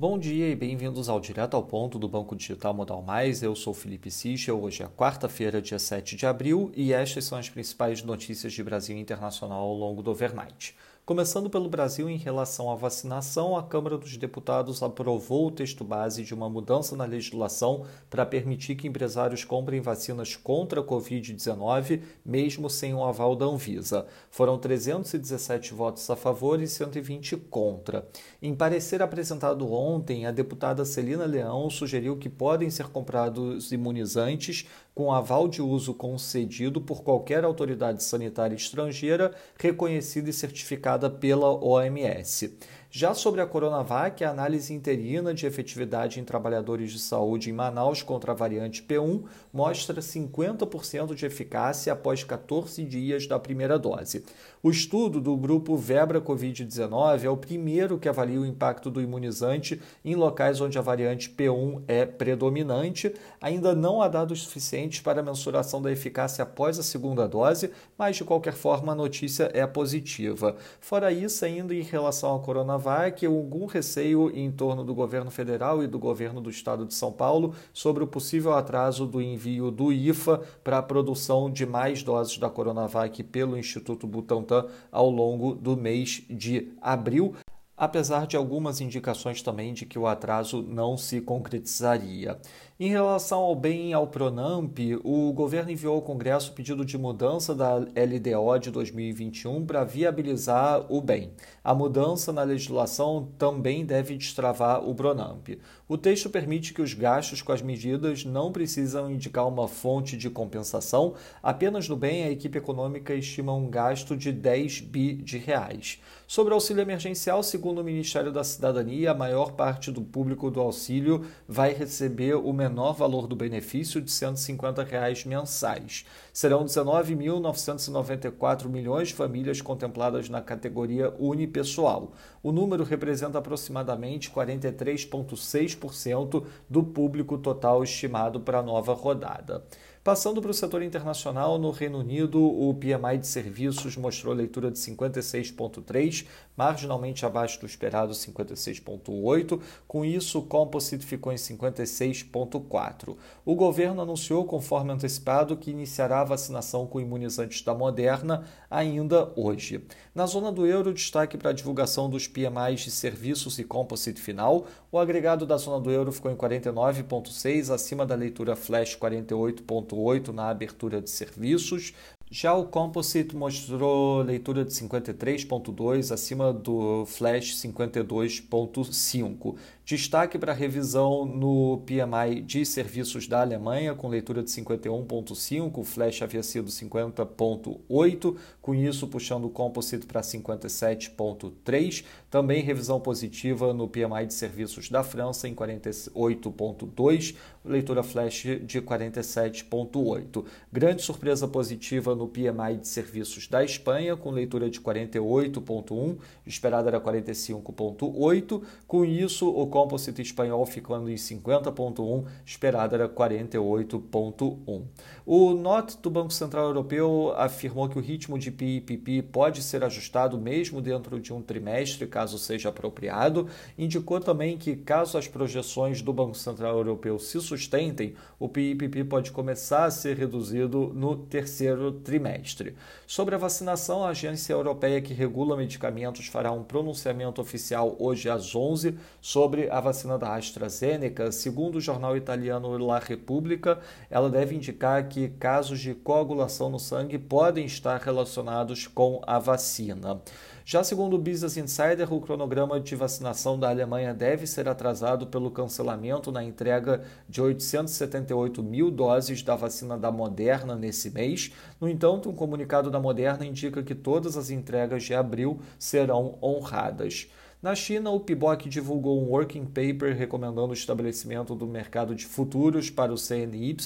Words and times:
Bom 0.00 0.16
dia 0.16 0.48
e 0.48 0.54
bem-vindos 0.54 1.08
ao 1.08 1.18
Direto 1.18 1.56
ao 1.56 1.62
Ponto 1.64 1.98
do 1.98 2.08
Banco 2.08 2.36
Digital 2.36 2.72
Modal 2.72 3.02
Mais. 3.02 3.42
Eu 3.42 3.56
sou 3.56 3.74
Felipe 3.74 4.12
Sichel. 4.12 4.62
Hoje 4.62 4.84
é 4.84 4.86
quarta-feira, 4.86 5.60
dia 5.60 5.76
7 5.76 6.14
de 6.14 6.24
abril, 6.24 6.70
e 6.76 6.92
estas 6.92 7.24
são 7.24 7.36
as 7.36 7.48
principais 7.48 8.00
notícias 8.04 8.52
de 8.52 8.62
Brasil 8.62 8.96
e 8.96 9.00
internacional 9.00 9.58
ao 9.58 9.74
longo 9.74 10.00
do 10.00 10.12
overnight. 10.12 10.76
Começando 11.08 11.48
pelo 11.48 11.70
Brasil, 11.70 12.06
em 12.10 12.18
relação 12.18 12.70
à 12.70 12.74
vacinação, 12.74 13.56
a 13.56 13.62
Câmara 13.62 13.96
dos 13.96 14.18
Deputados 14.18 14.82
aprovou 14.82 15.46
o 15.46 15.50
texto 15.50 15.82
base 15.82 16.22
de 16.22 16.34
uma 16.34 16.50
mudança 16.50 16.94
na 16.94 17.06
legislação 17.06 17.86
para 18.10 18.26
permitir 18.26 18.74
que 18.74 18.86
empresários 18.86 19.42
comprem 19.42 19.80
vacinas 19.80 20.36
contra 20.36 20.82
a 20.82 20.84
Covid-19, 20.84 22.02
mesmo 22.22 22.68
sem 22.68 22.92
o 22.92 23.02
aval 23.02 23.34
da 23.34 23.46
Anvisa. 23.46 24.04
Foram 24.30 24.58
317 24.58 25.72
votos 25.72 26.10
a 26.10 26.14
favor 26.14 26.60
e 26.60 26.68
120 26.68 27.38
contra. 27.38 28.06
Em 28.42 28.54
parecer 28.54 29.00
apresentado 29.00 29.72
ontem, 29.72 30.26
a 30.26 30.30
deputada 30.30 30.84
Celina 30.84 31.24
Leão 31.24 31.70
sugeriu 31.70 32.18
que 32.18 32.28
podem 32.28 32.68
ser 32.68 32.88
comprados 32.88 33.72
imunizantes 33.72 34.66
com 34.94 35.12
aval 35.12 35.46
de 35.46 35.62
uso 35.62 35.94
concedido 35.94 36.80
por 36.80 37.04
qualquer 37.04 37.44
autoridade 37.44 38.02
sanitária 38.02 38.56
estrangeira 38.56 39.32
reconhecida 39.56 40.28
e 40.28 40.32
certificada 40.32 40.97
pela 41.06 41.46
OMS. 41.46 42.50
Já 42.90 43.12
sobre 43.12 43.42
a 43.42 43.46
Coronavac, 43.46 44.24
a 44.24 44.30
análise 44.30 44.72
interina 44.72 45.34
de 45.34 45.44
efetividade 45.44 46.18
em 46.18 46.24
trabalhadores 46.24 46.90
de 46.90 46.98
saúde 46.98 47.50
em 47.50 47.52
Manaus 47.52 48.02
contra 48.02 48.32
a 48.32 48.34
variante 48.34 48.82
P1 48.82 49.24
mostra 49.52 50.00
50% 50.00 51.14
de 51.14 51.26
eficácia 51.26 51.92
após 51.92 52.24
14 52.24 52.82
dias 52.84 53.26
da 53.26 53.38
primeira 53.38 53.78
dose. 53.78 54.24
O 54.62 54.70
estudo 54.70 55.20
do 55.20 55.36
grupo 55.36 55.76
Vebra 55.76 56.18
Covid-19 56.18 57.24
é 57.24 57.30
o 57.30 57.36
primeiro 57.36 57.98
que 57.98 58.08
avalia 58.08 58.40
o 58.40 58.46
impacto 58.46 58.90
do 58.90 59.02
imunizante 59.02 59.80
em 60.02 60.14
locais 60.14 60.58
onde 60.60 60.78
a 60.78 60.82
variante 60.82 61.28
P1 61.28 61.82
é 61.86 62.06
predominante. 62.06 63.14
Ainda 63.38 63.74
não 63.74 64.00
há 64.00 64.08
dados 64.08 64.44
suficientes 64.44 65.00
para 65.00 65.20
a 65.20 65.22
mensuração 65.22 65.82
da 65.82 65.92
eficácia 65.92 66.42
após 66.42 66.78
a 66.78 66.82
segunda 66.82 67.28
dose, 67.28 67.70
mas 67.98 68.16
de 68.16 68.24
qualquer 68.24 68.54
forma 68.54 68.92
a 68.92 68.96
notícia 68.96 69.50
é 69.52 69.66
positiva. 69.66 70.56
Fora 70.80 71.12
isso, 71.12 71.44
ainda 71.44 71.74
em 71.74 71.82
relação 71.82 72.34
à 72.34 72.38
Coronavac, 72.78 73.08
Coronavac 73.08 73.26
algum 73.26 73.66
receio 73.66 74.30
em 74.34 74.50
torno 74.50 74.84
do 74.84 74.94
governo 74.94 75.30
federal 75.30 75.82
e 75.82 75.86
do 75.86 75.98
governo 75.98 76.40
do 76.40 76.48
estado 76.48 76.86
de 76.86 76.94
São 76.94 77.12
Paulo 77.12 77.54
sobre 77.72 78.04
o 78.04 78.06
possível 78.06 78.52
atraso 78.52 79.06
do 79.06 79.20
envio 79.20 79.70
do 79.70 79.92
IFA 79.92 80.38
para 80.62 80.78
a 80.78 80.82
produção 80.82 81.50
de 81.50 81.66
mais 81.66 82.02
doses 82.02 82.38
da 82.38 82.48
Coronavac 82.48 83.22
pelo 83.24 83.58
Instituto 83.58 84.06
Butantan 84.06 84.66
ao 84.90 85.10
longo 85.10 85.54
do 85.54 85.76
mês 85.76 86.22
de 86.30 86.72
abril 86.80 87.34
apesar 87.78 88.26
de 88.26 88.36
algumas 88.36 88.80
indicações 88.80 89.40
também 89.40 89.72
de 89.72 89.86
que 89.86 89.96
o 89.96 90.08
atraso 90.08 90.60
não 90.62 90.96
se 90.96 91.20
concretizaria. 91.20 92.36
Em 92.80 92.90
relação 92.90 93.40
ao 93.40 93.56
bem 93.56 93.92
ao 93.92 94.06
Pronamp, 94.06 94.78
o 95.02 95.32
governo 95.32 95.72
enviou 95.72 95.96
ao 95.96 96.02
Congresso 96.02 96.52
o 96.52 96.54
pedido 96.54 96.84
de 96.84 96.96
mudança 96.96 97.54
da 97.54 97.74
LDO 97.74 98.58
de 98.60 98.70
2021 98.70 99.66
para 99.66 99.82
viabilizar 99.82 100.86
o 100.88 101.00
bem. 101.00 101.32
A 101.64 101.74
mudança 101.74 102.32
na 102.32 102.44
legislação 102.44 103.30
também 103.36 103.84
deve 103.84 104.16
destravar 104.16 104.88
o 104.88 104.94
Pronamp. 104.94 105.48
O 105.88 105.98
texto 105.98 106.30
permite 106.30 106.72
que 106.72 106.80
os 106.80 106.94
gastos 106.94 107.42
com 107.42 107.50
as 107.50 107.62
medidas 107.62 108.24
não 108.24 108.52
precisam 108.52 109.10
indicar 109.10 109.48
uma 109.48 109.66
fonte 109.66 110.16
de 110.16 110.30
compensação. 110.30 111.14
Apenas 111.42 111.88
no 111.88 111.96
bem, 111.96 112.24
a 112.24 112.30
equipe 112.30 112.58
econômica 112.58 113.12
estima 113.12 113.52
um 113.52 113.68
gasto 113.68 114.16
de 114.16 114.30
10 114.30 114.82
bi 114.82 115.14
de 115.14 115.36
reais. 115.36 116.00
Sobre 116.28 116.54
auxílio 116.54 116.82
emergencial, 116.82 117.42
segundo 117.42 117.68
segundo 117.68 117.80
o 117.80 117.84
Ministério 117.84 118.32
da 118.32 118.42
Cidadania, 118.42 119.10
a 119.10 119.14
maior 119.14 119.52
parte 119.52 119.90
do 119.90 120.00
público 120.00 120.50
do 120.50 120.60
auxílio 120.60 121.26
vai 121.46 121.74
receber 121.74 122.34
o 122.34 122.52
menor 122.68 122.92
valor 122.92 123.26
do 123.26 123.34
benefício 123.34 124.00
de 124.00 124.08
150 124.10 124.82
reais 124.84 125.24
mensais. 125.24 126.04
Serão 126.32 126.64
19.994 126.64 128.68
milhões 128.68 129.08
de 129.08 129.14
famílias 129.14 129.60
contempladas 129.62 130.28
na 130.28 130.42
categoria 130.42 131.12
unipessoal. 131.18 132.12
O 132.42 132.52
número 132.52 132.84
representa 132.84 133.38
aproximadamente 133.38 134.30
43,6% 134.30 136.44
do 136.68 136.84
público 136.84 137.38
total 137.38 137.82
estimado 137.82 138.40
para 138.40 138.58
a 138.58 138.62
nova 138.62 138.92
rodada. 138.92 139.64
Passando 140.08 140.40
para 140.40 140.50
o 140.50 140.54
setor 140.54 140.82
internacional, 140.82 141.58
no 141.58 141.70
Reino 141.70 141.98
Unido, 141.98 142.42
o 142.42 142.72
PMI 142.72 143.18
de 143.18 143.26
serviços 143.26 143.94
mostrou 143.94 144.32
leitura 144.32 144.70
de 144.70 144.78
56,3, 144.78 146.24
marginalmente 146.56 147.26
abaixo 147.26 147.60
do 147.60 147.66
esperado 147.66 148.14
56,8. 148.14 149.60
Com 149.86 150.06
isso, 150.06 150.38
o 150.38 150.42
Composite 150.42 151.04
ficou 151.04 151.30
em 151.30 151.36
56,4. 151.36 153.16
O 153.44 153.54
governo 153.54 154.00
anunciou, 154.00 154.46
conforme 154.46 154.92
antecipado, 154.92 155.58
que 155.58 155.72
iniciará 155.72 156.22
a 156.22 156.24
vacinação 156.24 156.86
com 156.86 156.98
imunizantes 156.98 157.60
da 157.60 157.74
Moderna 157.74 158.44
ainda 158.70 159.30
hoje. 159.36 159.84
Na 160.14 160.24
zona 160.24 160.50
do 160.50 160.66
euro, 160.66 160.94
destaque 160.94 161.36
para 161.36 161.50
a 161.50 161.52
divulgação 161.52 162.08
dos 162.08 162.26
PMIs 162.26 162.80
de 162.80 162.90
serviços 162.90 163.58
e 163.58 163.64
Composite 163.64 164.22
final. 164.22 164.66
O 164.90 164.98
agregado 164.98 165.44
da 165.44 165.58
zona 165.58 165.78
do 165.78 165.90
euro 165.90 166.10
ficou 166.10 166.32
em 166.32 166.34
49,6, 166.34 167.68
acima 167.68 168.06
da 168.06 168.14
leitura 168.14 168.56
flash 168.56 168.96
48,8 168.96 169.97
na 170.32 170.48
abertura 170.48 171.00
de 171.00 171.10
serviços. 171.10 171.92
Já 172.30 172.54
o 172.54 172.66
Composite 172.66 173.34
mostrou 173.34 174.20
leitura 174.20 174.62
de 174.62 174.70
53,2 174.70 176.12
acima 176.12 176.52
do 176.52 177.06
Flash 177.06 177.56
52,5. 177.56 179.56
Destaque 179.82 180.38
para 180.38 180.52
revisão 180.52 181.24
no 181.24 181.82
PMI 181.86 182.42
de 182.42 182.66
serviços 182.66 183.26
da 183.26 183.40
Alemanha, 183.40 183.94
com 183.94 184.06
leitura 184.06 184.42
de 184.42 184.50
51,5, 184.50 185.78
o 185.78 185.84
Flash 185.84 186.20
havia 186.20 186.42
sido 186.42 186.68
50,8, 186.68 188.36
com 188.60 188.74
isso 188.74 189.08
puxando 189.08 189.46
o 189.46 189.50
Composite 189.50 190.04
para 190.04 190.20
57,3. 190.20 192.04
Também 192.30 192.62
revisão 192.62 193.00
positiva 193.00 193.72
no 193.72 193.88
PMI 193.88 194.26
de 194.26 194.34
serviços 194.34 194.90
da 194.90 195.02
França, 195.02 195.48
em 195.48 195.54
48,2, 195.54 197.34
leitura 197.64 198.02
Flash 198.02 198.42
de 198.62 198.82
47,8. 198.82 200.44
Grande 200.70 201.00
surpresa 201.00 201.48
positiva 201.48 202.17
no 202.18 202.28
PMI 202.28 202.78
de 202.80 202.88
serviços 202.88 203.46
da 203.46 203.64
Espanha, 203.64 204.16
com 204.16 204.30
leitura 204.30 204.68
de 204.68 204.80
48,1, 204.80 206.18
esperada 206.44 206.88
era 206.88 207.00
45,8. 207.00 208.62
Com 208.86 209.04
isso, 209.04 209.48
o 209.48 209.66
Composite 209.68 210.20
espanhol 210.20 210.66
ficando 210.66 211.08
em 211.08 211.14
50,1, 211.14 212.26
esperada 212.44 212.96
era 212.96 213.08
48,1. 213.08 214.82
O 215.24 215.54
NOT 215.54 215.98
do 216.02 216.10
Banco 216.10 216.32
Central 216.32 216.66
Europeu 216.66 217.32
afirmou 217.36 217.88
que 217.88 217.98
o 217.98 218.02
ritmo 218.02 218.38
de 218.38 218.50
PIPP 218.50 219.22
pode 219.22 219.62
ser 219.62 219.84
ajustado 219.84 220.36
mesmo 220.38 220.80
dentro 220.80 221.20
de 221.20 221.32
um 221.32 221.40
trimestre, 221.40 222.06
caso 222.06 222.38
seja 222.38 222.70
apropriado. 222.70 223.46
Indicou 223.78 224.18
também 224.20 224.58
que, 224.58 224.74
caso 224.74 225.16
as 225.16 225.28
projeções 225.28 226.02
do 226.02 226.12
Banco 226.12 226.34
Central 226.34 226.76
Europeu 226.76 227.18
se 227.18 227.40
sustentem, 227.40 228.14
o 228.38 228.48
PIPP 228.48 229.04
pode 229.04 229.30
começar 229.30 229.84
a 229.84 229.90
ser 229.90 230.16
reduzido 230.16 230.92
no 230.94 231.16
terceiro 231.16 231.92
trimestre. 232.08 232.74
Sobre 233.06 233.34
a 233.34 233.38
vacinação, 233.38 234.02
a 234.02 234.08
agência 234.08 234.54
europeia 234.54 234.98
que 234.98 235.12
regula 235.12 235.58
medicamentos 235.58 236.26
fará 236.26 236.50
um 236.50 236.64
pronunciamento 236.64 237.38
oficial 237.38 237.94
hoje 237.98 238.30
às 238.30 238.54
11 238.54 238.98
sobre 239.20 239.68
a 239.70 239.78
vacina 239.78 240.16
da 240.16 240.34
AstraZeneca, 240.34 241.30
segundo 241.30 241.76
o 241.76 241.80
jornal 241.82 242.16
italiano 242.16 242.78
La 242.78 242.98
Repubblica, 242.98 243.78
ela 244.10 244.30
deve 244.30 244.56
indicar 244.56 245.06
que 245.06 245.28
casos 245.28 245.80
de 245.80 245.92
coagulação 245.92 246.70
no 246.70 246.78
sangue 246.78 247.18
podem 247.18 247.66
estar 247.66 248.00
relacionados 248.00 248.86
com 248.86 249.20
a 249.26 249.38
vacina. 249.38 250.22
Já 250.70 250.84
segundo 250.84 251.14
o 251.14 251.18
Business 251.18 251.56
Insider, 251.56 252.12
o 252.12 252.20
cronograma 252.20 252.78
de 252.78 252.94
vacinação 252.94 253.58
da 253.58 253.70
Alemanha 253.70 254.12
deve 254.12 254.46
ser 254.46 254.68
atrasado 254.68 255.26
pelo 255.26 255.50
cancelamento 255.50 256.30
na 256.30 256.44
entrega 256.44 257.04
de 257.26 257.40
878 257.40 258.62
mil 258.62 258.90
doses 258.90 259.42
da 259.42 259.56
vacina 259.56 259.96
da 259.96 260.12
Moderna 260.12 260.76
nesse 260.76 261.08
mês. 261.08 261.50
No 261.80 261.88
entanto, 261.88 262.28
um 262.28 262.34
comunicado 262.34 262.90
da 262.90 263.00
Moderna 263.00 263.46
indica 263.46 263.82
que 263.82 263.94
todas 263.94 264.36
as 264.36 264.50
entregas 264.50 265.04
de 265.04 265.14
abril 265.14 265.58
serão 265.78 266.36
honradas. 266.42 267.30
Na 267.60 267.74
China, 267.74 268.12
o 268.12 268.20
PIBOC 268.20 268.68
divulgou 268.68 269.20
um 269.20 269.30
working 269.30 269.64
paper 269.64 270.16
recomendando 270.16 270.68
o 270.70 270.72
estabelecimento 270.72 271.56
do 271.56 271.66
mercado 271.66 272.14
de 272.14 272.24
futuros 272.24 272.88
para 272.88 273.12
o 273.12 273.16
CNY 273.16 273.76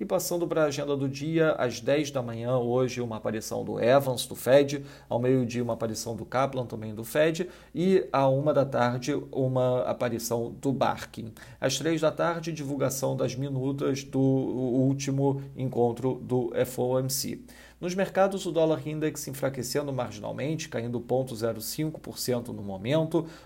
e 0.00 0.04
passando 0.04 0.48
para 0.48 0.64
a 0.64 0.66
agenda 0.66 0.96
do 0.96 1.08
dia, 1.08 1.52
às 1.52 1.78
10 1.80 2.10
da 2.10 2.20
manhã, 2.20 2.58
hoje, 2.58 3.00
uma 3.00 3.18
aparição 3.18 3.64
do 3.64 3.78
Evans, 3.78 4.26
do 4.26 4.34
Fed, 4.34 4.84
ao 5.08 5.20
meio-dia, 5.20 5.62
uma 5.62 5.74
aparição 5.74 6.16
do 6.16 6.24
Kaplan, 6.24 6.66
também 6.66 6.92
do 6.92 7.04
Fed, 7.04 7.48
e 7.72 8.04
à 8.12 8.28
uma 8.28 8.52
da 8.52 8.64
tarde, 8.64 9.14
uma 9.30 9.82
aparição 9.82 10.52
do 10.60 10.72
Barkin. 10.72 11.32
Às 11.60 11.78
três 11.78 12.00
da 12.00 12.10
tarde, 12.10 12.50
divulgação 12.50 13.16
das 13.16 13.36
minutas 13.36 14.02
do 14.02 14.18
último 14.18 15.40
encontro 15.56 16.14
do 16.20 16.50
FOMC. 16.66 17.44
Nos 17.84 17.94
mercados, 17.94 18.46
o 18.46 18.50
dólar 18.50 18.80
index 18.88 19.28
enfraquecendo 19.28 19.92
marginalmente, 19.92 20.70
caindo 20.70 20.98
0,05% 20.98 22.48
no 22.48 22.62
momento, 22.62 23.03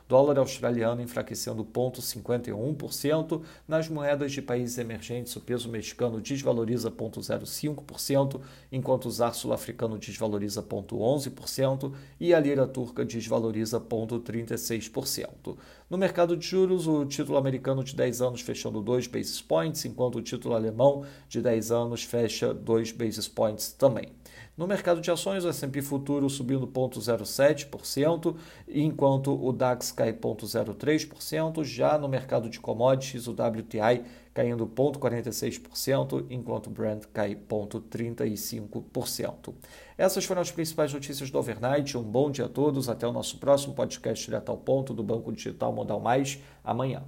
dólar 0.08 0.38
australiano 0.38 1.00
enfraquecendo 1.02 1.64
0,51%, 1.64 3.43
nas 3.66 3.88
moedas 3.88 4.32
de 4.32 4.43
países 4.43 4.78
emergentes, 4.78 5.34
o 5.37 5.40
peso 5.40 5.69
mexicano 5.69 6.20
desvaloriza 6.20 6.90
0,05%, 6.90 8.40
enquanto 8.70 9.06
o 9.06 9.10
ZAR 9.10 9.34
sul-africano 9.34 9.99
desvaloriza 9.99 10.62
0,11% 10.62 11.93
e 12.20 12.34
a 12.34 12.40
lira 12.40 12.66
turca 12.66 13.05
desvaloriza 13.05 13.81
0,36%. 13.81 15.56
No 15.88 15.96
mercado 15.96 16.37
de 16.37 16.46
juros, 16.46 16.87
o 16.87 17.06
título 17.06 17.38
americano 17.38 17.82
de 17.82 17.94
10 17.94 18.20
anos 18.20 18.40
fechando 18.40 18.82
2 18.82 19.06
basis 19.06 19.40
points, 19.40 19.84
enquanto 19.84 20.16
o 20.16 20.22
título 20.22 20.54
alemão 20.54 21.04
de 21.28 21.40
10 21.40 21.70
anos 21.70 22.02
fecha 22.02 22.52
2 22.52 22.93
basis 22.93 23.28
points 23.28 23.72
também. 23.72 24.17
No 24.58 24.66
mercado 24.66 25.00
de 25.00 25.08
ações, 25.08 25.44
o 25.44 25.49
S&P 25.49 25.81
futuro 25.81 26.28
subindo 26.28 26.66
0,07%, 26.66 28.34
enquanto 28.66 29.32
o 29.32 29.52
DAX 29.52 29.93
cai 29.93 30.12
0,03%. 30.12 31.62
Já 31.62 31.96
no 31.96 32.08
mercado 32.08 32.50
de 32.50 32.58
commodities, 32.58 33.28
o 33.28 33.31
WTI 33.31 34.02
caindo 34.34 34.66
0,46%, 34.66 36.26
enquanto 36.28 36.66
o 36.66 36.70
Brent 36.70 37.05
cai 37.12 37.37
0,35%. 37.37 39.55
Essas 39.96 40.25
foram 40.25 40.43
as 40.43 40.50
principais 40.50 40.93
notícias 40.93 41.31
do 41.31 41.38
overnight. 41.38 41.96
Um 41.96 42.02
bom 42.02 42.28
dia 42.28 42.46
a 42.46 42.49
todos. 42.49 42.88
Até 42.88 43.06
o 43.06 43.12
nosso 43.12 43.38
próximo 43.38 43.75
podcast 43.75 44.25
direto 44.25 44.49
ao 44.49 44.58
ponto 44.58 44.93
do 44.93 45.04
Banco 45.04 45.31
Digital 45.31 45.72
Modal 45.72 46.00
Mais 46.00 46.40
amanhã. 46.64 47.04